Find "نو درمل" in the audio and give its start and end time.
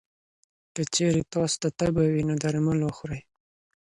2.29-2.79